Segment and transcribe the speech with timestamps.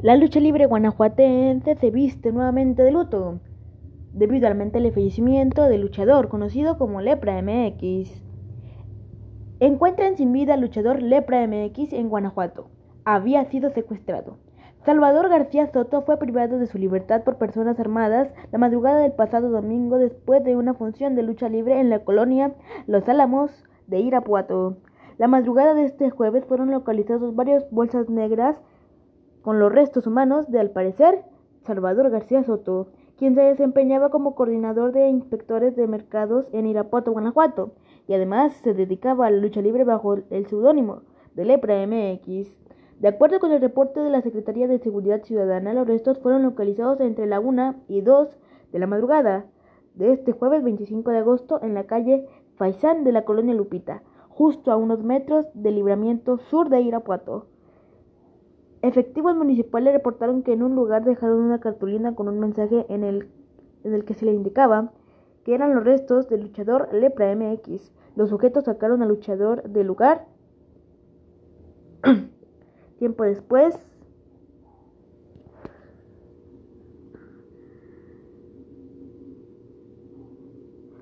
[0.00, 3.40] La lucha libre guanajuatense se viste nuevamente de luto,
[4.12, 8.22] debido al lamentable fallecimiento del luchador conocido como Lepra MX.
[9.58, 12.70] Encuentran sin vida al luchador Lepra MX en Guanajuato.
[13.04, 14.38] Había sido secuestrado.
[14.84, 19.50] Salvador García Soto fue privado de su libertad por personas armadas la madrugada del pasado
[19.50, 22.52] domingo después de una función de lucha libre en la colonia
[22.86, 24.76] Los Álamos de Irapuato.
[25.18, 28.62] La madrugada de este jueves fueron localizados varias bolsas negras
[29.48, 31.22] con los restos humanos de, al parecer,
[31.62, 37.72] Salvador García Soto, quien se desempeñaba como coordinador de inspectores de mercados en Irapuato, Guanajuato,
[38.06, 41.00] y además se dedicaba a la lucha libre bajo el seudónimo
[41.34, 42.58] de Lepra MX.
[43.00, 47.00] De acuerdo con el reporte de la Secretaría de Seguridad Ciudadana, los restos fueron localizados
[47.00, 48.28] entre la 1 y 2
[48.70, 49.46] de la madrugada
[49.94, 54.70] de este jueves 25 de agosto en la calle Faisán de la colonia Lupita, justo
[54.70, 57.46] a unos metros del libramiento sur de Irapuato.
[58.80, 63.28] Efectivos municipales reportaron que en un lugar dejaron una cartulina con un mensaje en el,
[63.82, 64.92] en el que se le indicaba
[65.44, 67.90] que eran los restos del luchador Lepra MX.
[68.14, 70.26] Los sujetos sacaron al luchador del lugar.
[72.98, 73.74] Tiempo después,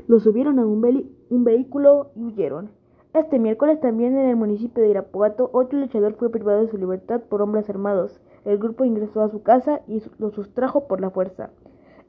[0.06, 2.70] lo subieron a un, un vehículo y huyeron.
[3.16, 7.22] Este miércoles también en el municipio de Irapuato, otro luchador fue privado de su libertad
[7.22, 8.20] por hombres armados.
[8.44, 11.48] El grupo ingresó a su casa y lo sustrajo por la fuerza.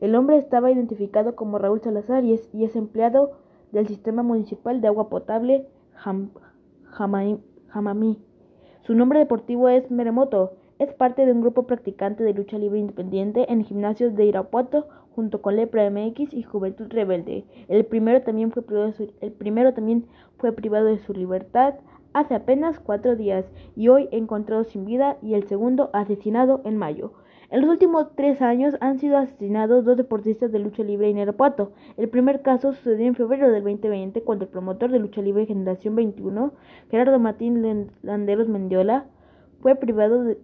[0.01, 3.31] El hombre estaba identificado como Raúl Salazar y es, empleado
[3.71, 7.41] del sistema municipal de agua potable Jamamí.
[8.81, 10.57] Su nombre deportivo es Meremoto.
[10.79, 15.41] Es parte de un grupo practicante de lucha libre independiente en gimnasios de Irapuato junto
[15.41, 17.45] con Lepra MX y Juventud Rebelde.
[17.67, 20.05] El primero también fue privado de su, el primero también
[20.37, 21.73] fue privado de su libertad
[22.13, 27.13] hace apenas cuatro días y hoy encontrado sin vida y el segundo asesinado en mayo.
[27.49, 31.71] En los últimos tres años han sido asesinados dos deportistas de lucha libre en Irapuato.
[31.97, 35.95] El primer caso sucedió en febrero del 2020 cuando el promotor de lucha libre Generación
[35.95, 36.51] 21,
[36.91, 39.05] Gerardo Martín Landeros Mendiola,
[39.61, 40.37] fue privado de,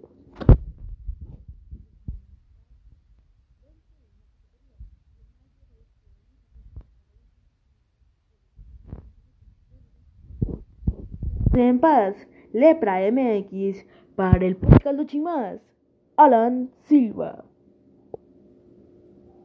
[11.62, 12.16] en paz,
[12.52, 15.59] Lepra MX, para el podcast Luchimas,
[16.18, 17.46] Alan Silva.